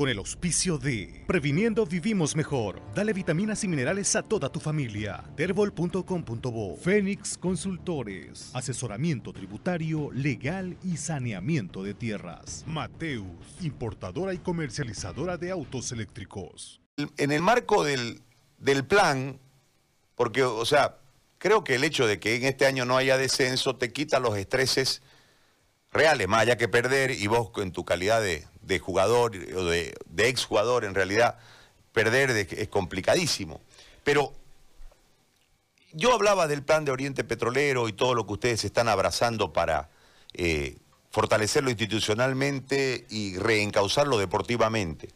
con 0.00 0.08
el 0.08 0.16
auspicio 0.16 0.78
de 0.78 1.24
Previniendo 1.26 1.84
Vivimos 1.84 2.34
Mejor. 2.34 2.80
Dale 2.94 3.12
vitaminas 3.12 3.64
y 3.64 3.68
minerales 3.68 4.16
a 4.16 4.22
toda 4.22 4.50
tu 4.50 4.58
familia. 4.58 5.22
Terbol.com.bo 5.36 6.76
Fénix 6.78 7.36
Consultores. 7.36 8.48
Asesoramiento 8.54 9.34
tributario, 9.34 10.10
legal 10.14 10.78
y 10.82 10.96
saneamiento 10.96 11.82
de 11.82 11.92
tierras. 11.92 12.64
Mateus, 12.66 13.26
importadora 13.60 14.32
y 14.32 14.38
comercializadora 14.38 15.36
de 15.36 15.50
autos 15.50 15.92
eléctricos. 15.92 16.80
En 17.18 17.30
el 17.30 17.42
marco 17.42 17.84
del, 17.84 18.22
del 18.56 18.86
plan, 18.86 19.38
porque, 20.14 20.44
o 20.44 20.64
sea, 20.64 20.96
creo 21.36 21.62
que 21.62 21.74
el 21.74 21.84
hecho 21.84 22.06
de 22.06 22.18
que 22.18 22.36
en 22.36 22.44
este 22.44 22.64
año 22.64 22.86
no 22.86 22.96
haya 22.96 23.18
descenso 23.18 23.76
te 23.76 23.92
quita 23.92 24.18
los 24.18 24.38
estreses 24.38 25.02
reales, 25.92 26.26
más 26.26 26.40
allá 26.40 26.56
que 26.56 26.68
perder, 26.68 27.10
y 27.10 27.26
vos 27.26 27.50
en 27.58 27.72
tu 27.72 27.84
calidad 27.84 28.22
de, 28.22 28.46
jugador 28.78 29.36
o 29.56 29.64
de, 29.64 29.94
de 30.06 30.28
exjugador, 30.28 30.84
en 30.84 30.94
realidad, 30.94 31.38
perder 31.92 32.30
es 32.30 32.68
complicadísimo. 32.68 33.60
Pero 34.04 34.32
yo 35.92 36.12
hablaba 36.12 36.46
del 36.46 36.62
plan 36.62 36.84
de 36.84 36.92
Oriente 36.92 37.24
Petrolero 37.24 37.88
y 37.88 37.92
todo 37.92 38.14
lo 38.14 38.26
que 38.26 38.34
ustedes 38.34 38.64
están 38.64 38.88
abrazando 38.88 39.52
para 39.52 39.90
eh, 40.34 40.76
fortalecerlo 41.10 41.70
institucionalmente 41.70 43.06
y 43.10 43.36
reencauzarlo 43.36 44.18
deportivamente. 44.18 45.08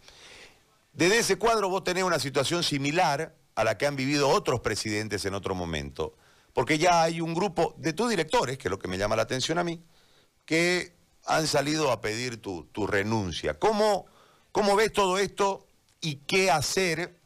Desde 0.92 1.19
ese 1.19 1.36
cuadro 1.36 1.69
vos 1.69 1.84
tenés 1.84 2.05
una 2.05 2.19
situación 2.19 2.62
similar 2.62 3.34
a 3.55 3.64
la 3.64 3.78
que 3.78 3.86
han 3.86 3.97
vivido 3.97 4.28
otros 4.28 4.61
presidentes 4.61 5.24
en 5.24 5.34
otro 5.34 5.55
momento, 5.55 6.14
porque 6.52 6.78
ya 6.78 7.02
hay 7.02 7.20
un 7.20 7.34
grupo 7.34 7.74
de 7.78 7.92
tus 7.92 8.11
directores, 8.11 8.58
que 8.58 8.69
es 8.69 8.70
lo 8.70 8.78
que 8.78 8.88
me 8.88 8.98
llama 8.98 9.16
la 9.16 9.22
atención 9.22 9.58
a 9.58 9.64
mí, 9.64 9.80
que 10.45 10.92
han 11.27 11.46
salido 11.46 11.91
a 11.91 12.01
pedir 12.01 12.41
tu, 12.41 12.87
renuncia. 12.87 13.59
¿Cómo, 13.59 14.06
¿Cómo 14.52 14.77
ves 14.77 14.92
todo 14.92 15.19
esto 15.19 15.66
y 16.00 16.16
qué 16.16 16.50
hacer 16.50 17.16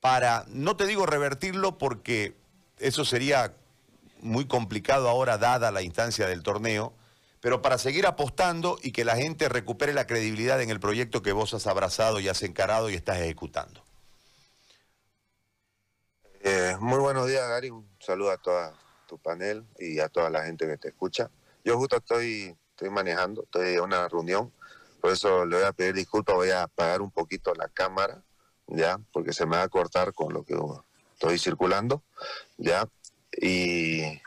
para, 0.00 0.44
no 0.48 0.76
te 0.76 0.86
digo 0.86 1.06
revertirlo 1.06 1.78
porque 1.78 2.36
eso 2.78 3.04
sería 3.04 3.54
muy 4.20 4.46
complicado 4.46 5.08
ahora 5.08 5.38
dada 5.38 5.70
la 5.70 5.82
instancia 5.82 6.26
del 6.26 6.42
torneo, 6.42 6.92
pero 7.40 7.62
para 7.62 7.78
seguir 7.78 8.06
apostando 8.06 8.78
y 8.82 8.92
que 8.92 9.04
la 9.04 9.16
gente 9.16 9.48
recupere 9.48 9.92
la 9.92 10.06
credibilidad 10.06 10.60
en 10.62 10.70
el 10.70 10.80
proyecto 10.80 11.22
que 11.22 11.32
vos 11.32 11.52
has 11.54 11.66
abrazado 11.66 12.20
y 12.20 12.28
has 12.28 12.42
encarado 12.42 12.90
y 12.90 12.94
estás 12.94 13.18
ejecutando. 13.18 13.84
Eh, 16.40 16.76
muy 16.80 16.98
buenos 16.98 17.26
días, 17.26 17.48
Gary. 17.48 17.70
Un 17.70 17.88
saludo 18.00 18.30
a 18.30 18.36
toda 18.36 18.74
tu 19.06 19.18
panel 19.18 19.64
y 19.78 20.00
a 20.00 20.08
toda 20.08 20.28
la 20.28 20.44
gente 20.44 20.66
que 20.66 20.76
te 20.76 20.88
escucha. 20.88 21.30
Yo 21.64 21.78
justo 21.78 21.96
estoy, 21.96 22.54
estoy 22.74 22.90
manejando, 22.90 23.44
estoy 23.44 23.74
en 23.74 23.80
una 23.82 24.08
reunión, 24.08 24.52
por 25.00 25.12
eso 25.12 25.46
le 25.46 25.56
voy 25.56 25.64
a 25.64 25.72
pedir 25.72 25.94
disculpas, 25.94 26.34
voy 26.34 26.50
a 26.50 26.64
apagar 26.64 27.02
un 27.02 27.10
poquito 27.10 27.54
la 27.54 27.68
cámara, 27.68 28.22
ya, 28.66 28.98
porque 29.12 29.32
se 29.32 29.46
me 29.46 29.56
va 29.56 29.62
a 29.62 29.68
cortar 29.68 30.12
con 30.12 30.32
lo 30.32 30.44
que 30.44 30.56
estoy 31.12 31.38
circulando, 31.38 32.02
ya, 32.56 32.88
y 33.32 34.20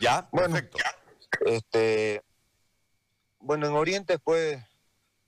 ya, 0.00 0.28
bueno, 0.32 0.56
Este, 1.46 2.22
bueno, 3.38 3.66
en 3.66 3.74
Oriente, 3.74 4.18
pues, 4.18 4.58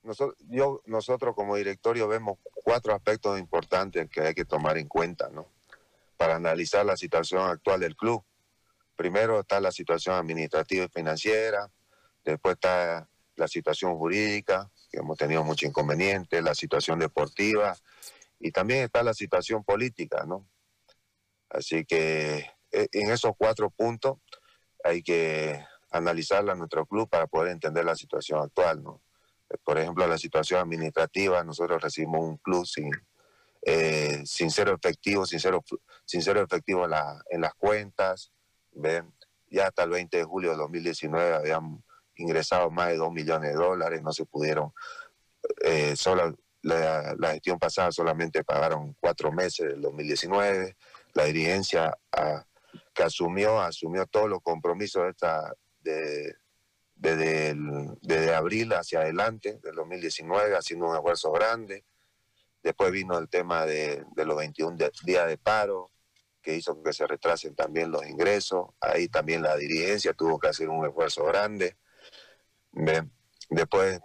nosotros, 0.02 0.36
yo, 0.48 0.82
nosotros 0.86 1.34
como 1.36 1.56
directorio 1.56 2.08
vemos 2.08 2.38
cuatro 2.64 2.94
aspectos 2.94 3.38
importantes 3.38 4.10
que 4.10 4.22
hay 4.22 4.34
que 4.34 4.44
tomar 4.44 4.78
en 4.78 4.88
cuenta, 4.88 5.28
¿no? 5.28 5.46
Para 6.16 6.36
analizar 6.36 6.84
la 6.84 6.96
situación 6.96 7.48
actual 7.48 7.80
del 7.80 7.96
club. 7.96 8.24
Primero 8.96 9.40
está 9.40 9.60
la 9.60 9.72
situación 9.72 10.16
administrativa 10.16 10.84
y 10.84 10.88
financiera, 10.88 11.70
después 12.24 12.54
está 12.54 13.08
la 13.36 13.48
situación 13.48 13.96
jurídica, 13.96 14.70
que 14.90 14.98
hemos 14.98 15.16
tenido 15.16 15.42
muchos 15.42 15.68
inconvenientes, 15.68 16.42
la 16.42 16.54
situación 16.54 16.98
deportiva 16.98 17.76
y 18.38 18.50
también 18.50 18.84
está 18.84 19.02
la 19.02 19.14
situación 19.14 19.64
política, 19.64 20.24
¿no? 20.26 20.46
Así 21.48 21.84
que 21.84 22.50
eh, 22.70 22.89
en 22.92 23.11
esos 23.11 23.33
cuatro 23.36 23.70
puntos 23.70 24.18
hay 24.84 25.02
que 25.02 25.64
analizarla 25.90 26.52
a 26.52 26.56
nuestro 26.56 26.86
club 26.86 27.08
para 27.08 27.27
poder 27.27 27.52
entender 27.52 27.84
la 27.84 27.94
situación 27.94 28.40
actual, 28.40 28.83
¿no? 28.83 29.02
Por 29.64 29.78
ejemplo, 29.78 30.06
la 30.06 30.18
situación 30.18 30.61
administrativa, 30.61 31.44
nosotros 31.44 31.83
recibimos 31.83 32.22
un 32.22 32.36
club 32.38 32.67
sin, 32.67 32.90
eh, 33.62 34.22
sin 34.24 34.50
cero 34.50 34.74
efectivo, 34.74 35.27
sin 35.27 35.40
cero, 35.40 35.62
sin 36.06 36.22
cero 36.22 36.40
efectivo 36.40 36.86
en, 36.86 37.40
las 37.40 37.55
cuentas, 37.55 38.33
Ya 39.50 39.66
hasta 39.66 39.84
el 39.84 39.90
20 39.90 40.16
de 40.16 40.24
julio 40.24 40.50
de 40.52 40.56
2019 40.56 41.34
habían 41.34 41.83
ingresado 42.16 42.70
más 42.70 42.88
de 42.88 42.96
2 42.96 43.12
millones 43.12 43.50
de 43.50 43.56
dólares, 43.56 44.02
no 44.02 44.12
se 44.12 44.24
pudieron, 44.24 44.72
eh, 45.62 45.94
solo 45.96 46.36
la, 46.62 47.16
gestión 47.32 47.58
pasada 47.58 47.90
solamente 47.90 48.44
pagaron 48.44 48.96
cuatro 49.00 49.32
meses 49.32 49.68
del 49.68 49.82
2019, 49.82 50.77
la 51.14 51.24
dirigencia 51.24 51.96
a, 52.12 52.46
que 52.94 53.02
asumió, 53.02 53.61
asumió 53.61 54.06
todos 54.06 54.28
los 54.28 54.40
compromisos 54.42 55.08
esta, 55.08 55.55
de, 55.80 56.34
desde, 57.02 58.34
abril 58.34 58.72
hacia 58.72 59.00
adelante, 59.00 59.58
del 59.62 59.74
2019, 59.74 60.56
haciendo 60.56 60.88
un 60.88 60.96
esfuerzo 60.96 61.32
grande. 61.32 61.84
Después 62.62 62.92
vino 62.92 63.18
el 63.18 63.28
tema 63.28 63.66
de, 63.66 64.05
los 64.16 64.36
21 64.36 64.77
días 65.05 65.27
de 65.27 65.38
paro, 65.38 65.90
que 66.42 66.57
hizo 66.57 66.83
que 66.83 66.92
se 66.92 67.07
retrasen 67.07 67.55
también 67.55 67.91
los 67.91 68.07
ingresos. 68.07 68.70
Ahí 68.80 69.08
también 69.08 69.42
la 69.42 69.57
dirigencia 69.57 70.13
tuvo 70.13 70.39
que 70.39 70.48
hacer 70.48 70.69
un 70.69 70.85
esfuerzo 70.86 71.25
grande. 71.25 71.77
Después 73.48 74.01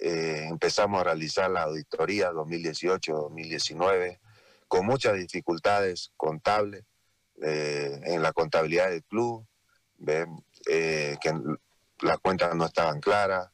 eh, 0.00 0.46
empezamos 0.48 1.00
a 1.00 1.04
realizar 1.04 1.50
la 1.50 1.62
auditoría 1.62 2.30
2018-2019 2.30 4.20
con 4.68 4.86
muchas 4.86 5.14
dificultades 5.14 6.12
contables 6.16 6.84
eh, 7.42 8.00
en 8.04 8.22
la 8.22 8.32
contabilidad 8.32 8.90
del 8.90 9.02
club, 9.04 9.46
eh, 10.06 11.16
que 11.20 11.32
las 12.00 12.18
cuentas 12.18 12.54
no 12.54 12.66
estaban 12.66 13.00
claras. 13.00 13.50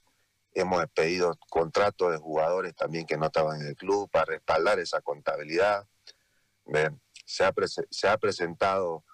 Hemos 0.52 0.84
pedido 0.88 1.38
contratos 1.48 2.12
de 2.12 2.18
jugadores 2.18 2.74
también 2.74 3.06
que 3.06 3.16
no 3.16 3.26
estaban 3.26 3.60
en 3.60 3.68
el 3.68 3.76
club 3.76 4.10
para 4.10 4.26
respaldar 4.26 4.78
esa 4.78 5.00
contabilidad. 5.00 5.86
Se 7.24 7.44
ha, 7.44 7.52
se 7.90 8.08
ha 8.08 8.18
presentado 8.18 9.04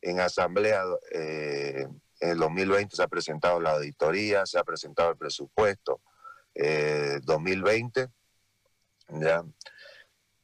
en 0.00 0.20
asamblea, 0.20 0.82
eh, 1.12 1.86
en 2.20 2.30
el 2.30 2.38
2020 2.38 2.96
se 2.96 3.02
ha 3.02 3.08
presentado 3.08 3.60
la 3.60 3.72
auditoría, 3.72 4.46
se 4.46 4.58
ha 4.58 4.64
presentado 4.64 5.10
el 5.10 5.16
presupuesto 5.16 6.00
2020. 6.54 8.08
¿ya? 9.08 9.44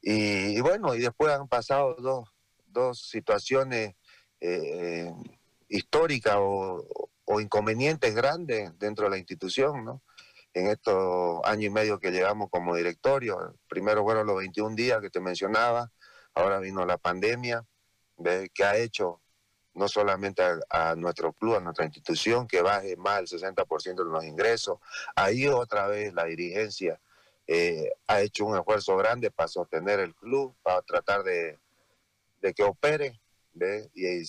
Y, 0.01 0.59
bueno, 0.61 0.95
y 0.95 0.99
después 0.99 1.33
han 1.33 1.47
pasado 1.47 1.95
dos, 1.95 2.29
dos 2.65 3.09
situaciones 3.09 3.95
eh, 4.39 5.11
históricas 5.67 6.35
o, 6.39 7.11
inconvenientes 7.41 8.15
grandes 8.15 8.71
dentro 8.79 9.05
de 9.05 9.11
la 9.11 9.17
institución, 9.17 9.83
¿no? 9.83 10.01
En 10.53 10.67
estos 10.67 11.41
años 11.43 11.65
y 11.65 11.69
medio 11.69 11.99
que 11.99 12.11
llegamos 12.11 12.49
como 12.49 12.73
directorio, 12.73 13.57
primero 13.67 14.03
fueron 14.03 14.25
los 14.25 14.37
21 14.37 14.75
días 14.75 15.01
que 15.01 15.09
te 15.09 15.19
mencionaba, 15.19 15.91
ahora 16.37 16.59
vino 16.59 16.85
la 16.85 16.97
pandemia, 16.97 17.65
que 18.53 18.63
ha 18.63 18.77
hecho 18.77 19.21
no 19.73 19.87
solamente 19.87 20.43
a, 20.69 20.95
nuestro 20.95 21.33
club, 21.33 21.55
a 21.55 21.59
nuestra 21.59 21.85
institución, 21.85 22.47
que 22.47 22.61
baje 22.61 22.95
más 22.95 23.17
del 23.17 23.41
60% 23.41 23.95
de 23.95 24.11
los 24.11 24.23
ingresos. 24.23 24.79
Ahí 25.15 25.47
otra 25.47 25.87
vez 25.87 26.13
la 26.13 26.25
dirigencia 26.25 26.99
eh, 27.45 27.91
ha 28.07 28.21
hecho 28.21 28.45
un 28.45 28.57
esfuerzo 28.57 28.97
grande 28.97 29.29
para 29.31 29.47
sostener 29.47 29.99
el 29.99 30.15
club, 30.15 30.55
para 30.63 30.81
tratar 30.81 31.23
de, 31.23 31.59
de 32.41 32.53
que 32.53 32.63
opere, 32.63 33.19
¿ve? 33.53 33.89
y 33.93 34.23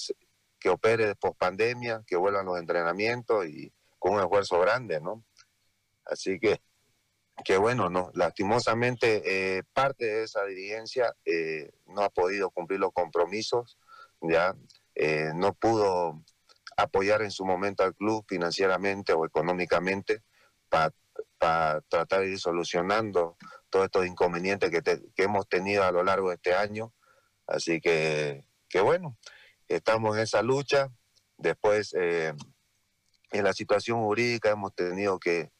que 0.58 0.68
opere 0.68 1.06
después 1.06 1.34
pandemia, 1.36 2.02
que 2.06 2.16
vuelvan 2.16 2.46
los 2.46 2.58
entrenamientos 2.58 3.46
y 3.46 3.72
con 3.98 4.14
un 4.14 4.20
esfuerzo 4.20 4.60
grande, 4.60 5.00
¿no? 5.00 5.24
Así 6.04 6.38
que, 6.38 6.60
que 7.44 7.56
bueno, 7.56 7.88
no, 7.88 8.10
lastimosamente 8.14 9.22
eh, 9.56 9.62
parte 9.72 10.04
de 10.04 10.24
esa 10.24 10.44
dirigencia 10.44 11.14
eh, 11.24 11.70
no 11.86 12.02
ha 12.02 12.10
podido 12.10 12.50
cumplir 12.50 12.80
los 12.80 12.92
compromisos, 12.92 13.78
ya 14.20 14.56
eh, 14.94 15.30
no 15.34 15.54
pudo 15.54 16.22
apoyar 16.76 17.22
en 17.22 17.30
su 17.30 17.44
momento 17.44 17.84
al 17.84 17.94
club 17.94 18.24
financieramente 18.28 19.12
o 19.12 19.24
económicamente 19.24 20.22
para 20.68 21.80
tratar 21.88 22.20
de 22.20 22.30
ir 22.30 22.38
solucionando 22.38 23.36
todos 23.70 23.86
estos 23.86 24.06
inconvenientes 24.06 24.70
que, 24.70 24.82
que 24.82 25.22
hemos 25.22 25.48
tenido 25.48 25.84
a 25.84 25.92
lo 25.92 26.02
largo 26.04 26.28
de 26.28 26.36
este 26.36 26.54
año 26.54 26.92
Así 27.48 27.80
que, 27.80 28.44
que 28.68 28.80
bueno, 28.80 29.16
estamos 29.68 30.16
en 30.16 30.22
esa 30.22 30.42
lucha. 30.42 30.92
Después, 31.38 31.94
en 31.94 32.36
la 33.32 33.54
situación 33.54 34.04
jurídica 34.04 34.50
hemos 34.50 34.74
tenido 34.74 35.18
que 35.18 35.50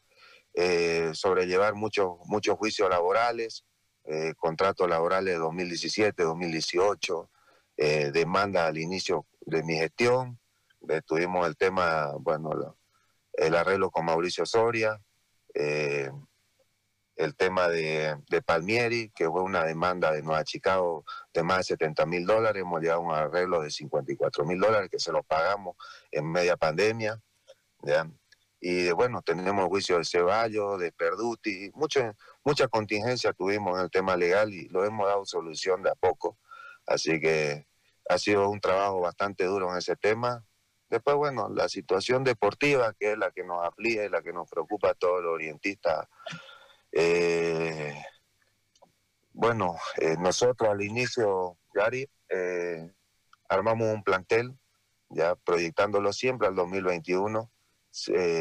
eh, 0.61 1.11
sobrellevar 1.15 1.77
muchos 1.77 2.17
muchos 2.25 2.59
juicios 2.59 2.91
laborales, 2.91 3.65
eh, 4.03 4.35
contratos 4.37 4.89
laborales 4.91 5.35
de 5.35 5.39
2017, 5.39 6.21
2018, 6.25 7.31
demanda 8.13 8.67
al 8.67 8.77
inicio 8.77 9.25
de 9.41 9.63
mi 9.63 9.77
gestión. 9.77 10.41
tuvimos 11.07 11.47
el 11.47 11.57
tema, 11.57 12.13
bueno, 12.19 12.77
el 13.35 13.55
arreglo 13.55 13.93
con 13.93 14.07
Mauricio 14.07 14.45
Soria. 14.47 15.01
el 15.55 17.37
tema 17.37 17.69
de, 17.69 18.17
Palmieri, 18.45 19.11
que 19.11 19.29
fue 19.31 19.43
una 19.43 19.63
demanda 19.65 20.11
de 20.11 20.23
Nueva 20.23 20.43
Chicago 20.43 21.05
de 21.33 21.45
más 21.45 21.59
de 21.59 21.77
70 21.77 22.05
mil 22.07 22.27
dólares, 22.27 22.63
hemos 22.63 22.81
llegado 22.81 23.03
a 23.03 23.05
un 23.05 23.13
arreglo 23.13 23.63
de 23.63 23.71
54 23.71 24.45
mil 24.45 24.59
dólares 24.59 24.91
que 24.91 24.99
se 24.99 25.13
lo 25.13 25.23
pagamos 25.23 25.77
en 26.11 26.29
media 26.29 26.57
pandemia. 26.57 27.23
Y 28.61 28.91
bueno, 28.91 29.23
tenemos 29.23 29.67
juicio 29.69 29.99
de 29.99 30.05
Ceballos, 30.05 30.79
de 30.81 30.91
Perduti, 30.93 31.71
mucha, 31.75 32.15
mucha 32.45 32.67
contingencia 32.69 33.33
tuvimos 33.33 33.79
en 33.79 33.85
el 33.85 33.91
tema 33.91 34.17
legal 34.17 34.53
y 34.53 34.69
lo 34.69 34.85
hemos 34.85 35.07
dado 35.07 35.25
solución 35.25 35.83
de 35.83 35.91
a 35.91 35.95
poco. 35.95 36.39
Así 36.87 37.21
que 37.21 37.67
ha 38.09 38.19
sido 38.19 38.49
un 38.49 38.61
trabajo 38.61 39.01
bastante 39.01 39.45
duro 39.45 39.71
en 39.71 39.79
ese 39.79 39.97
tema. 39.97 40.45
Después, 40.89 41.17
bueno, 41.17 41.49
la 41.51 41.69
situación 41.69 42.25
deportiva, 42.25 42.95
que 42.99 43.13
es 43.13 43.19
la 43.19 43.31
que 43.31 43.45
nos 43.45 43.65
aflige, 43.65 44.07
y 44.07 44.09
la 44.09 44.23
que 44.23 44.33
nos 44.33 44.49
preocupa 44.49 44.91
a 44.91 44.95
todos 44.95 45.23
los 45.23 45.35
orientistas 45.35 46.09
eh, 46.93 47.95
bueno, 49.33 49.77
eh, 49.99 50.17
nosotros 50.19 50.69
al 50.69 50.83
inicio, 50.83 51.59
Gary, 51.73 52.09
eh, 52.29 52.91
armamos 53.49 53.95
un 53.95 54.03
plantel, 54.03 54.59
ya 55.11 55.37
proyectándolo 55.37 56.13
siempre 56.13 56.49
al 56.49 56.55
2021. 56.55 57.51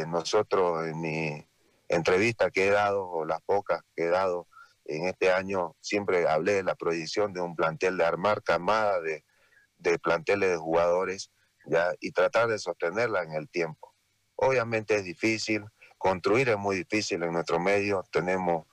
Nosotros 0.08 0.86
en 0.86 1.00
mi 1.00 1.48
entrevista 1.90 2.52
que 2.52 2.68
he 2.68 2.72
dado, 2.72 3.10
o 3.10 3.26
las 3.26 3.42
pocas 3.42 3.82
que 3.96 4.06
he 4.06 4.10
dado 4.10 4.48
en 4.86 5.06
este 5.06 5.32
año, 5.32 5.76
siempre 5.82 6.28
hablé 6.28 6.54
de 6.54 6.64
la 6.64 6.76
proyección 6.76 7.34
de 7.34 7.42
un 7.42 7.56
plantel 7.56 7.98
de 7.98 8.06
armar 8.06 8.44
camada 8.44 9.02
de, 9.02 9.24
de 9.78 10.00
planteles 10.00 10.50
de 10.52 10.58
jugadores 10.58 11.32
ya 11.66 11.94
y 12.00 12.12
tratar 12.12 12.48
de 12.48 12.60
sostenerla 12.60 13.24
en 13.24 13.34
el 13.34 13.50
tiempo. 13.50 13.94
Obviamente 14.36 14.96
es 14.96 15.04
difícil, 15.04 15.66
construir 15.98 16.50
es 16.50 16.58
muy 16.58 16.76
difícil 16.78 17.24
en 17.24 17.34
nuestro 17.34 17.60
medio, 17.60 18.04
tenemos 18.12 18.66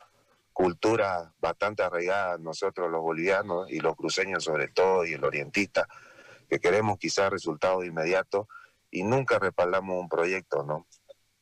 cultura 0.53 1.35
bastante 1.41 1.83
arraigada 1.83 2.39
nosotros 2.39 2.91
los 2.91 3.03
bolivianos 3.03 3.71
y 3.71 3.81
los 3.81 3.97
cruceños 3.97 4.45
sobre 4.45 4.69
todo 4.69 5.05
y 5.05 5.15
el 5.15 5.25
orientista, 5.25 5.89
que 6.49 6.61
queremos 6.61 6.99
quizás 6.99 7.31
resultados 7.31 7.85
inmediatos 7.85 8.47
y 8.95 9.03
nunca 9.03 9.41
respaldamos 9.41 10.01
un 10.01 10.09
proyecto, 10.09 10.63
¿no? 10.63 10.87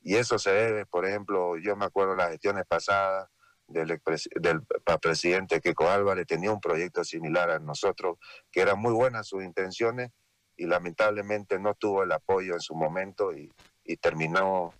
Y 0.00 0.16
eso 0.16 0.38
se 0.38 0.52
debe, 0.52 0.87
por 0.87 1.04
ejemplo, 1.04 1.58
yo 1.58 1.76
me 1.76 1.84
acuerdo 1.84 2.16
las 2.16 2.31
gestiones 2.31 2.64
pasadas 2.66 3.28
del, 3.66 4.00
del 4.40 4.62
presidente 5.00 5.60
Keiko 5.60 5.87
Álvarez, 5.87 6.26
tenía 6.26 6.50
un 6.50 6.60
proyecto 6.60 7.04
similar 7.04 7.50
a 7.50 7.58
nosotros, 7.58 8.16
que 8.50 8.62
eran 8.62 8.78
muy 8.78 8.94
buenas 8.94 9.28
sus 9.28 9.44
intenciones 9.44 10.10
y 10.56 10.64
lamentablemente 10.64 11.58
no 11.58 11.75
tuvo 11.75 12.04
el 12.04 12.12
apoyo 12.12 12.54
en 12.54 12.60
su 12.60 12.75
momento 12.75 13.34
y, 13.34 13.52
y 13.84 13.99
terminó 13.99 14.72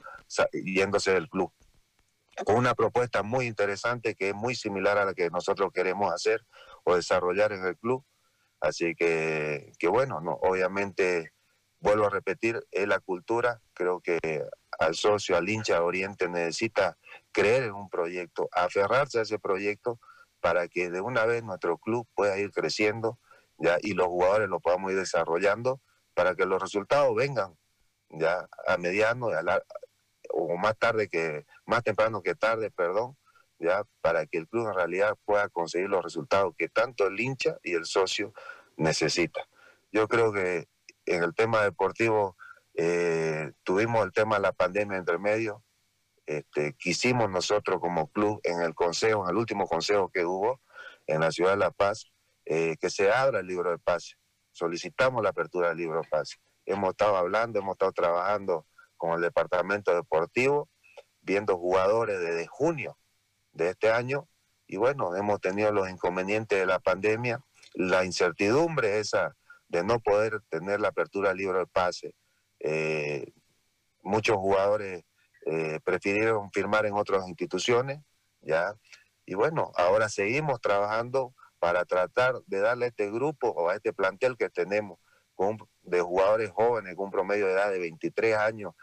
yéndose 0.53 1.13
del 1.13 1.29
club. 1.29 1.53
Con 2.47 2.57
una 2.57 2.75
propuesta 2.75 3.23
muy 3.23 3.45
interesante 3.45 4.15
que 4.15 4.31
es 4.31 4.35
muy 4.35 4.55
similar 4.55 4.97
a 4.97 5.05
la 5.05 5.13
que 5.13 5.29
nosotros 5.29 5.71
queremos 5.75 6.11
hacer 6.11 6.41
o 6.85 6.97
desarrollar 6.97 7.53
en 7.53 7.67
el 7.67 7.77
club. 7.77 8.03
Así 8.63 8.95
que, 8.95 9.73
que 9.79 9.89
bueno, 9.89 10.23
no, 10.23 10.39
obviamente, 10.41 11.33
vuelvo 11.83 12.07
a 12.07 12.11
repetir, 12.11 12.65
es 12.71 12.87
la 12.87 13.01
cultura. 13.01 13.61
Creo 13.75 14.01
que 14.01 14.19
al 14.79 14.95
socio, 14.95 15.37
al 15.37 15.49
hincha 15.49 15.75
de 15.75 15.81
Oriente 15.81 16.29
necesita 16.29 16.97
creer 17.33 17.65
en 17.65 17.75
un 17.75 17.91
proyecto, 17.91 18.49
aferrarse 18.53 19.19
a 19.19 19.23
ese 19.23 19.39
proyecto 19.39 20.01
para 20.41 20.69
que 20.69 20.91
de 20.91 21.01
una 21.01 21.27
vez 21.27 21.43
nuestro 21.43 21.79
club 21.79 22.09
pueda 22.15 22.39
ir 22.39 22.51
creciendo 22.53 23.19
ya 23.59 23.79
y 23.81 23.95
los 23.95 24.07
jugadores 24.07 24.49
lo 24.49 24.61
podamos 24.61 24.93
ir 24.93 24.99
desarrollando 24.99 25.81
para 26.15 26.35
que 26.35 26.47
los 26.47 26.61
resultados 26.61 27.15
vengan 27.15 27.57
ya 28.11 28.49
a 28.67 28.77
mediano 28.77 29.29
a, 29.29 29.63
o 30.31 30.57
más 30.57 30.77
tarde 30.79 31.09
que, 31.09 31.45
más 31.67 31.83
temprano 31.83 32.23
que 32.23 32.35
tarde, 32.35 32.71
perdón, 32.71 33.17
ya 33.59 33.85
para 34.01 34.27
que 34.27 34.39
el 34.39 34.49
club 34.49 34.69
en 34.69 34.75
realidad 34.75 35.17
pueda 35.25 35.49
conseguir 35.49 35.89
los 35.89 36.03
resultados 36.03 36.55
que 36.57 36.69
tanto 36.69 37.07
el 37.07 37.19
hincha 37.19 37.59
y 37.63 37.75
el 37.75 37.87
socio 37.87 38.33
necesita. 38.77 39.47
Yo 39.93 40.09
creo 40.09 40.33
que 40.33 40.69
en 41.07 41.23
el 41.23 41.35
tema 41.35 41.63
deportivo 41.63 42.37
eh, 42.75 43.53
tuvimos 43.65 44.05
el 44.05 44.13
tema 44.13 44.37
de 44.37 44.43
la 44.43 44.53
pandemia 44.53 44.99
entre 44.99 45.19
medio. 45.19 45.63
Este, 46.27 46.75
quisimos 46.75 47.29
nosotros 47.29 47.81
como 47.81 48.11
club 48.11 48.41
en 48.45 48.63
el 48.63 48.75
consejo, 48.75 49.25
en 49.25 49.31
el 49.31 49.37
último 49.37 49.67
consejo 49.67 50.09
que 50.09 50.25
hubo 50.25 50.61
en 51.07 51.21
la 51.21 51.33
ciudad 51.33 51.53
de 51.53 51.57
La 51.59 51.71
Paz, 51.71 52.13
eh, 52.45 52.77
que 52.81 52.91
se 52.91 53.11
abra 53.11 53.41
el 53.41 53.47
libro 53.47 53.71
de 53.71 53.79
pase. 53.79 54.15
Solicitamos 54.53 55.23
la 55.23 55.31
apertura 55.31 55.69
del 55.69 55.79
libro 55.79 56.01
de 56.01 56.09
pase. 56.09 56.37
Hemos 56.65 56.91
estado 56.91 57.17
hablando, 57.17 57.59
hemos 57.59 57.75
estado 57.75 57.93
trabajando 57.93 58.67
con 58.97 59.15
el 59.15 59.21
departamento 59.21 59.95
deportivo, 59.95 60.69
viendo 61.21 61.59
jugadores 61.59 62.21
desde 62.21 62.47
junio 62.47 62.99
de 63.53 63.71
este 63.71 63.91
año. 63.91 64.29
Y 64.67 64.77
bueno, 64.77 65.17
hemos 65.17 65.41
tenido 65.41 65.73
los 65.73 65.91
inconvenientes 65.91 66.59
de 66.59 66.67
la 66.67 66.79
pandemia, 66.79 67.41
la 67.75 68.05
incertidumbre 68.05 69.01
esa 69.01 69.37
de 69.73 69.83
no 69.83 70.01
poder 70.01 70.43
tener 70.51 70.81
la 70.81 70.89
apertura 70.89 71.33
libre 71.33 71.61
de 71.61 71.67
pase. 71.67 72.15
Eh, 72.61 73.33
muchos 74.03 74.37
jugadores 74.37 75.03
eh, 75.47 75.81
prefirieron 75.83 76.51
firmar 76.51 76.85
en 76.85 76.93
otras 76.93 77.27
instituciones, 77.27 78.01
¿ya? 78.43 78.75
Y 79.25 79.35
bueno, 79.35 79.73
ahora 79.75 80.11
seguimos 80.11 80.61
trabajando 80.61 81.35
para 81.59 81.87
tratar 81.87 82.35
de 82.47 82.61
darle 82.61 82.85
a 82.85 82.89
este 82.89 83.11
grupo 83.11 83.49
o 83.49 83.71
a 83.71 83.75
este 83.75 83.95
plantel 83.95 84.37
que 84.37 84.51
tenemos 84.51 84.99
con, 85.35 85.57
de 85.81 86.03
jugadores 86.03 86.51
jóvenes 86.51 86.95
con 86.95 87.07
un 87.07 87.11
promedio 87.11 87.47
de 87.47 87.53
edad 87.55 87.71
de 87.71 87.79
23 87.79 88.37
años 88.37 88.75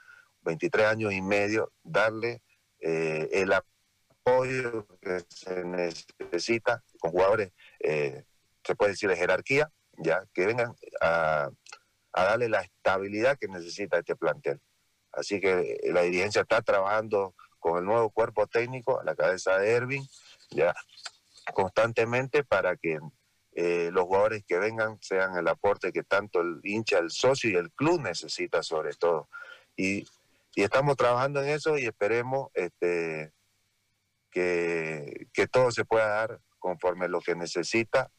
23 0.42 0.88
años 0.88 1.14
y 1.14 1.22
medio, 1.22 1.72
darle 1.84 2.42
eh, 2.80 3.28
el 3.34 3.52
apoyo 3.52 4.88
que 5.02 5.20
se 5.28 5.66
necesita 5.66 6.82
con 6.98 7.12
jugadores, 7.12 7.52
se 8.64 8.76
puede 8.76 8.92
decir 8.92 9.10
de 9.10 9.18
jerarquía, 9.18 9.70
ya 10.00 10.24
que 10.34 10.46
vengan 10.46 10.76
a, 11.02 11.50
darle 12.14 12.50
la 12.50 12.62
estabilidad 12.62 13.38
que 13.38 13.48
necesita 13.48 14.00
este 14.00 14.16
plantel. 14.16 14.60
Así 15.12 15.40
que 15.40 15.80
la 15.94 16.02
dirigencia 16.02 16.42
está 16.42 16.62
trabajando 16.62 17.36
con 17.60 17.78
el 17.78 17.86
nuevo 17.86 18.10
cuerpo 18.10 18.48
técnico 18.48 19.00
a 19.00 19.04
la 19.04 19.16
cabeza 19.16 19.58
de 19.58 19.72
Ervin, 19.72 20.08
ya 20.50 20.74
constantemente 21.54 22.44
para 22.44 22.76
que 22.76 23.00
eh, 23.54 23.90
los 23.92 24.06
jugadores 24.06 24.44
que 24.46 24.60
vengan 24.60 24.98
sean 25.02 25.38
el 25.38 25.48
aporte 25.48 25.92
que 25.92 26.04
tanto 26.04 26.42
el 26.42 26.60
hincha, 26.64 27.00
el 27.00 27.10
socio 27.10 27.50
y 27.50 27.56
el 27.56 27.72
club 27.72 28.02
necesita 28.02 28.64
sobre 28.64 28.94
todo. 28.94 29.30
Y 29.76 30.06
estamos 30.56 30.98
trabajando 30.98 31.42
en 31.42 31.50
eso 31.50 31.78
y 31.78 31.86
esperemos 31.86 32.50
este, 32.54 33.32
que, 34.32 35.48
todo 35.52 35.72
se 35.72 35.86
pueda 35.86 36.08
dar 36.08 36.40
conforme 36.60 37.08
lo 37.08 37.22
que 37.22 37.36
necesita 37.36 38.12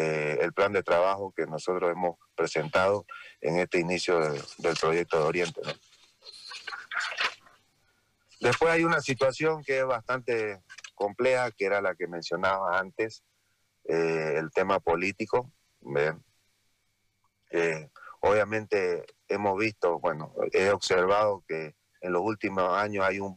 eh, 0.00 0.38
el 0.42 0.52
plan 0.52 0.72
de 0.72 0.84
trabajo 0.84 1.32
que 1.36 1.44
nosotros 1.46 1.90
hemos 1.90 2.18
presentado 2.36 3.04
en 3.40 3.58
este 3.58 3.80
inicio 3.80 4.20
del 4.20 4.76
proyecto 4.80 5.18
de 5.18 5.24
Oriente. 5.24 5.60
Después 8.40 8.70
hay 8.70 8.84
una 8.84 9.00
situación 9.00 9.64
que 9.64 9.80
es 9.80 9.84
bastante 9.84 10.62
compleja, 10.94 11.50
que 11.50 11.64
era 11.64 11.82
la 11.82 11.96
que 11.96 12.06
mencionaba 12.06 12.78
antes, 12.78 13.24
eh, 13.88 14.34
el 14.36 14.52
tema 14.52 14.78
político. 14.78 15.50
Obviamente 18.20 19.04
hemos 19.26 19.58
visto, 19.58 19.98
bueno, 19.98 20.32
he 20.52 20.70
observado 20.70 21.42
que 21.48 21.74
en 22.00 22.12
los 22.12 22.22
últimos 22.22 22.72
años 22.72 23.04
hay, 23.04 23.18
un, 23.18 23.34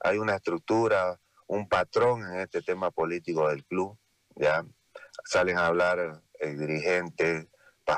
hay 0.00 0.18
una 0.18 0.36
estructura, 0.36 1.18
un 1.48 1.68
patrón 1.68 2.22
en 2.22 2.38
este 2.38 2.62
tema 2.62 2.92
político 2.92 3.48
del 3.48 3.64
club, 3.64 3.98
¿ya? 4.36 4.64
Salen 5.24 5.58
a 5.58 5.66
hablar 5.66 6.22
eh, 6.40 6.54
dirigentes, 6.54 7.46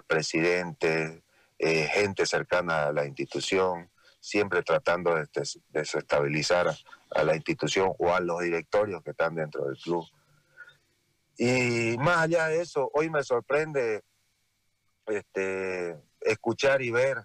presidentes, 0.06 1.22
eh, 1.58 1.88
gente 1.92 2.26
cercana 2.26 2.86
a 2.86 2.92
la 2.92 3.06
institución, 3.06 3.90
siempre 4.20 4.62
tratando 4.62 5.14
de 5.14 5.28
desestabilizar 5.68 6.74
a, 7.10 7.24
la 7.24 7.36
institución 7.36 7.92
o 7.98 8.12
a 8.12 8.20
los 8.20 8.40
directorios 8.40 9.02
que 9.02 9.10
están 9.10 9.34
dentro 9.34 9.64
del 9.66 9.76
club. 9.78 10.04
Y 11.38 11.96
más 11.98 12.18
allá 12.18 12.48
de 12.48 12.60
eso, 12.60 12.90
hoy 12.94 13.08
me 13.10 13.22
sorprende 13.22 14.02
este, 15.06 15.96
escuchar 16.20 16.82
y 16.82 16.90
ver 16.90 17.18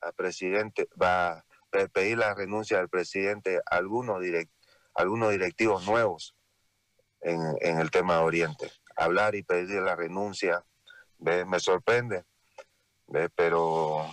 al 0.00 0.12
presidente, 0.14 0.88
va, 1.00 1.44
pedir 1.92 2.18
la 2.18 2.34
renuncia 2.34 2.78
del 2.78 2.88
presidente 2.88 3.60
a 3.70 3.76
algunos, 3.76 4.20
algunos 4.94 5.30
directivos 5.30 5.86
nuevos 5.86 6.34
en, 7.20 7.78
el 7.78 7.90
tema 7.90 8.14
de 8.14 8.20
Oriente. 8.20 8.72
Hablar 9.00 9.34
y 9.34 9.42
pedir 9.42 9.80
la 9.82 9.96
renuncia 9.96 10.64
me 11.18 11.60
sorprende, 11.60 12.24
pero 13.34 14.06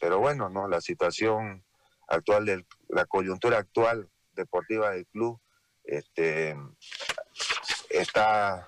pero 0.00 0.18
bueno, 0.18 0.48
no 0.48 0.66
la 0.66 0.80
situación 0.80 1.62
actual 2.08 2.46
de 2.46 2.66
la 2.88 3.04
coyuntura 3.04 3.58
actual 3.58 4.08
deportiva 4.32 4.90
del 4.90 5.06
club 5.06 5.38
este 5.84 6.56
está 7.90 8.66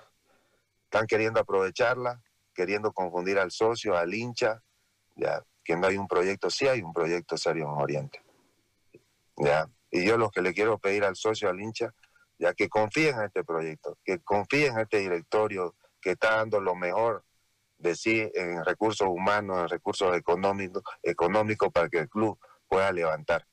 están 0.83 1.07
queriendo 1.07 1.39
aprovecharla, 1.39 2.21
queriendo 2.53 2.91
confundir 2.91 3.39
al 3.39 3.49
socio, 3.49 3.97
al 3.97 4.13
hincha, 4.13 4.61
ya 5.15 5.43
que 5.63 5.75
no 5.75 5.87
hay 5.87 5.97
un 5.97 6.07
proyecto, 6.07 6.51
sí 6.51 6.67
hay 6.67 6.83
un 6.83 6.93
proyecto 6.93 7.35
serio 7.35 7.63
en 7.63 7.81
Oriente. 7.81 8.21
¿ya? 9.37 9.67
Y 9.89 10.05
yo 10.05 10.17
lo 10.17 10.29
que 10.29 10.41
le 10.43 10.53
quiero 10.53 10.77
pedir 10.77 11.03
al 11.03 11.15
socio, 11.15 11.49
al 11.49 11.59
hincha, 11.59 11.95
ya 12.37 12.53
que 12.53 12.69
confíen 12.69 13.15
en 13.15 13.25
este 13.25 13.43
proyecto, 13.43 13.97
que 14.03 14.19
confíen 14.19 14.73
en 14.73 14.79
este 14.81 14.99
directorio 14.99 15.75
que 16.01 16.11
está 16.11 16.35
dando 16.37 16.59
lo 16.59 16.75
mejor 16.75 17.23
de 17.77 17.95
sí 17.95 18.29
en 18.33 18.63
recursos 18.63 19.07
humanos, 19.07 19.61
en 19.61 19.69
recursos 19.69 20.15
económicos, 20.15 21.71
para 21.71 21.89
que 21.89 21.99
el 21.99 22.09
club 22.09 22.39
pueda 22.67 22.91
levantar. 22.91 23.45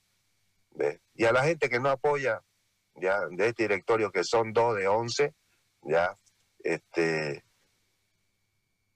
Y 1.15 1.25
a 1.25 1.33
la 1.33 1.43
gente 1.45 1.69
que 1.69 1.81
no 1.81 1.91
apoya 1.91 2.43
ya 2.95 3.27
de 3.31 3.49
este 3.49 3.65
directorio, 3.65 4.11
que 4.11 4.25
son 4.25 4.53
dos 4.53 4.77
de 4.77 4.89
once, 4.89 5.35
ya, 5.83 6.17
este, 6.61 7.45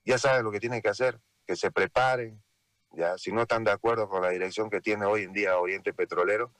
ya 0.04 0.18
saben 0.18 0.44
lo 0.44 0.52
que 0.52 0.60
tienen 0.60 0.82
que 0.82 0.88
hacer, 0.88 1.20
que 1.46 1.56
se 1.56 1.70
preparen, 1.70 2.42
ya, 2.92 3.18
si 3.18 3.32
no 3.32 3.42
están 3.42 3.64
de 3.64 3.72
acuerdo 3.72 4.08
con 4.08 4.22
la 4.22 4.30
dirección 4.30 4.70
que 4.70 4.80
tiene 4.80 5.04
hoy 5.04 5.22
en 5.22 5.32
día 5.32 5.58
Oriente 5.58 5.92
Petrolero, 5.92 6.52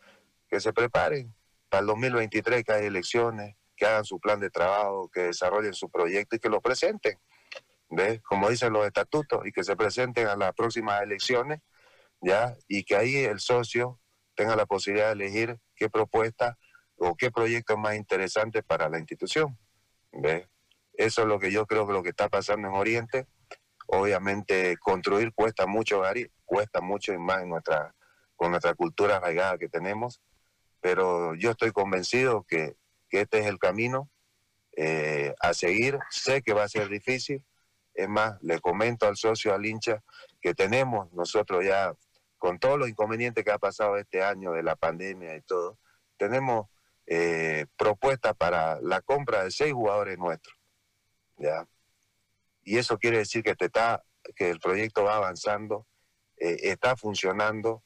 que 0.48 0.60
se 0.60 0.72
preparen 0.72 1.34
para 1.74 1.80
el 1.80 1.86
2023 1.88 2.62
que 2.62 2.72
hay 2.72 2.86
elecciones, 2.86 3.56
que 3.76 3.84
hagan 3.84 4.04
su 4.04 4.20
plan 4.20 4.38
de 4.38 4.48
trabajo, 4.48 5.10
que 5.12 5.22
desarrollen 5.22 5.74
su 5.74 5.90
proyecto 5.90 6.36
y 6.36 6.38
que 6.38 6.48
lo 6.48 6.60
presenten, 6.60 7.18
¿ves? 7.90 8.22
Como 8.22 8.48
dicen 8.48 8.72
los 8.72 8.86
estatutos, 8.86 9.44
y 9.44 9.50
que 9.50 9.64
se 9.64 9.74
presenten 9.74 10.28
a 10.28 10.36
las 10.36 10.52
próximas 10.54 11.02
elecciones, 11.02 11.62
¿ya? 12.20 12.54
Y 12.68 12.84
que 12.84 12.94
ahí 12.94 13.16
el 13.16 13.40
socio 13.40 13.98
tenga 14.36 14.54
la 14.54 14.66
posibilidad 14.66 15.08
de 15.08 15.14
elegir 15.14 15.58
qué 15.74 15.90
propuesta 15.90 16.56
o 16.94 17.16
qué 17.16 17.32
proyecto 17.32 17.72
es 17.72 17.78
más 17.80 17.96
interesante 17.96 18.62
para 18.62 18.88
la 18.88 19.00
institución, 19.00 19.58
¿ves? 20.12 20.46
Eso 20.92 21.22
es 21.22 21.26
lo 21.26 21.40
que 21.40 21.50
yo 21.50 21.66
creo 21.66 21.88
que 21.88 21.92
lo 21.92 22.04
que 22.04 22.10
está 22.10 22.28
pasando 22.28 22.68
en 22.68 22.74
Oriente. 22.74 23.26
Obviamente 23.88 24.76
construir 24.78 25.32
cuesta 25.34 25.66
mucho, 25.66 26.02
Gary, 26.02 26.30
cuesta 26.44 26.80
mucho 26.80 27.12
y 27.12 27.18
más 27.18 27.42
en 27.42 27.48
nuestra, 27.48 27.96
con 28.36 28.52
nuestra 28.52 28.74
cultura 28.74 29.16
arraigada 29.16 29.58
que 29.58 29.68
tenemos, 29.68 30.20
pero 30.84 31.34
yo 31.34 31.52
estoy 31.52 31.72
convencido 31.72 32.44
que, 32.46 32.76
este 33.08 33.38
es 33.38 33.46
el 33.46 33.58
camino 33.58 34.10
eh, 34.76 35.34
a 35.40 35.54
seguir. 35.54 35.98
Sé 36.10 36.42
que 36.42 36.52
va 36.52 36.64
a 36.64 36.68
ser 36.68 36.88
difícil, 36.88 37.42
es 37.94 38.08
más, 38.08 38.36
le 38.42 38.60
comento 38.60 39.06
al 39.06 39.16
socio, 39.16 39.54
al 39.54 39.64
hincha, 39.64 40.02
que 40.42 40.52
tenemos 40.52 41.10
nosotros 41.14 41.64
ya, 41.64 41.94
con 42.36 42.58
todos 42.58 42.78
los 42.78 42.88
inconvenientes 42.90 43.44
que 43.44 43.50
ha 43.50 43.58
pasado 43.58 43.96
este 43.96 44.22
año 44.22 44.52
de 44.52 44.62
la 44.62 44.76
pandemia 44.76 45.34
y 45.36 45.40
todo, 45.40 45.78
tenemos 46.18 46.66
eh, 47.06 47.64
propuestas 47.78 48.34
para 48.34 48.78
la 48.82 49.00
compra 49.00 49.44
de 49.44 49.52
seis 49.52 49.72
jugadores 49.72 50.18
nuestros. 50.18 50.58
¿ya? 51.38 51.66
Y 52.62 52.76
eso 52.76 52.98
quiere 52.98 53.18
decir 53.18 53.42
que, 53.42 53.54
está, 53.58 54.04
que 54.36 54.50
el 54.50 54.60
proyecto 54.60 55.04
va 55.04 55.16
avanzando, 55.16 55.86
eh, 56.36 56.58
está 56.64 56.94
funcionando, 56.94 57.82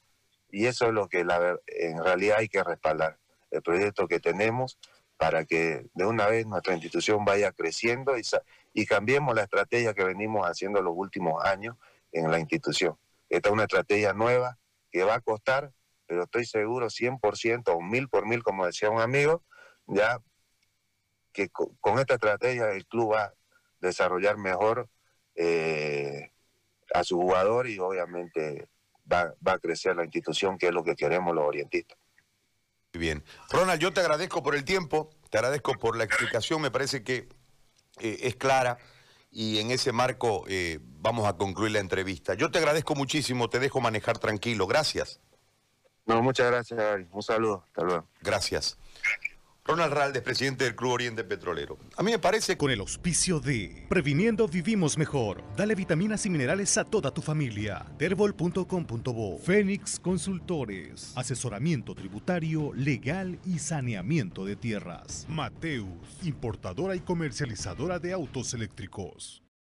y 0.50 0.66
eso 0.66 0.86
es 0.86 0.92
lo 0.92 1.08
que 1.08 1.24
la, 1.24 1.58
en 1.66 2.02
realidad 2.02 2.38
hay 2.38 2.48
que 2.48 2.62
respaldar, 2.62 3.18
el 3.50 3.62
proyecto 3.62 4.08
que 4.08 4.20
tenemos 4.20 4.78
para 5.18 5.44
que 5.44 5.86
de 5.94 6.06
una 6.06 6.26
vez 6.28 6.46
nuestra 6.46 6.74
institución 6.74 7.24
vaya 7.24 7.52
creciendo 7.52 8.14
y, 8.72 8.86
cambiemos 8.86 9.34
la 9.34 9.42
estrategia 9.42 9.92
que 9.92 10.04
venimos 10.04 10.46
haciendo 10.46 10.80
los 10.80 10.94
últimos 10.96 11.44
años 11.44 11.76
en 12.12 12.30
la 12.30 12.38
institución. 12.38 12.96
Esta 13.28 13.48
es 13.48 13.52
una 13.52 13.64
estrategia 13.64 14.12
nueva 14.12 14.56
que 14.92 15.02
va 15.02 15.16
a 15.16 15.20
costar, 15.20 15.72
pero 16.06 16.22
estoy 16.22 16.46
seguro 16.46 16.86
100% 16.86 17.74
o 17.74 17.80
mil 17.80 18.08
por 18.08 18.26
mil, 18.26 18.44
como 18.44 18.64
decía 18.64 18.90
un 18.90 19.00
amigo, 19.00 19.42
ya 19.88 20.22
que 21.32 21.48
con, 21.50 21.98
esta 21.98 22.14
estrategia 22.14 22.70
el 22.70 22.86
club 22.86 23.14
va 23.14 23.24
a 23.24 23.34
desarrollar 23.80 24.36
mejor 24.36 24.88
eh, 25.34 26.30
a 26.94 27.02
su 27.02 27.16
jugador 27.16 27.66
y 27.66 27.80
obviamente 27.80 28.68
va, 29.10 29.34
va 29.46 29.52
a 29.52 29.58
crecer 29.58 29.96
la 29.96 30.04
institución, 30.04 30.58
que 30.58 30.68
es 30.68 30.72
lo 30.72 30.84
que 30.84 30.94
queremos 30.94 31.34
los 31.34 31.44
orientistas. 31.44 31.98
Muy 32.94 33.00
bien. 33.00 33.24
Ronald, 33.50 33.80
yo 33.80 33.92
te 33.92 34.00
agradezco 34.00 34.42
por 34.42 34.54
el 34.54 34.64
tiempo, 34.64 35.10
te 35.30 35.38
agradezco 35.38 35.74
por 35.74 35.96
la 35.96 36.04
explicación, 36.04 36.60
me 36.60 36.70
parece 36.70 37.02
que 37.02 37.28
eh, 38.00 38.18
es 38.22 38.36
clara 38.36 38.78
y 39.30 39.58
en 39.58 39.70
ese 39.70 39.92
marco 39.92 40.44
eh, 40.48 40.78
vamos 40.82 41.26
a 41.26 41.36
concluir 41.36 41.72
la 41.72 41.80
entrevista. 41.80 42.34
Yo 42.34 42.50
te 42.50 42.58
agradezco 42.58 42.94
muchísimo, 42.94 43.50
te 43.50 43.58
dejo 43.58 43.80
manejar 43.80 44.18
tranquilo, 44.18 44.66
gracias. 44.66 45.20
No, 46.06 46.22
muchas 46.22 46.50
gracias, 46.50 46.80
Un 47.12 47.22
saludo, 47.22 47.64
hasta 47.66 47.82
luego. 47.82 48.08
Gracias. 48.22 48.78
Ronald 49.68 49.92
Raldes, 49.92 50.22
presidente 50.22 50.64
del 50.64 50.74
Club 50.74 50.92
Oriente 50.92 51.24
Petrolero. 51.24 51.78
A 51.98 52.02
mí 52.02 52.10
me 52.10 52.18
parece... 52.18 52.56
Con 52.56 52.70
el 52.70 52.80
auspicio 52.80 53.38
de 53.38 53.84
Previniendo 53.90 54.48
Vivimos 54.48 54.96
Mejor. 54.96 55.44
Dale 55.58 55.74
vitaminas 55.74 56.24
y 56.24 56.30
minerales 56.30 56.78
a 56.78 56.84
toda 56.84 57.12
tu 57.12 57.20
familia. 57.20 57.84
Terbol.com.bo 57.98 59.38
Fénix 59.38 60.00
Consultores. 60.00 61.12
Asesoramiento 61.16 61.94
tributario, 61.94 62.72
legal 62.72 63.38
y 63.44 63.58
saneamiento 63.58 64.46
de 64.46 64.56
tierras. 64.56 65.26
Mateus, 65.28 65.86
importadora 66.22 66.96
y 66.96 67.00
comercializadora 67.00 67.98
de 67.98 68.14
autos 68.14 68.54
eléctricos. 68.54 69.42